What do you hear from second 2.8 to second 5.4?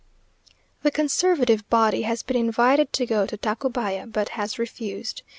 to go to Tacubaya, but has refused.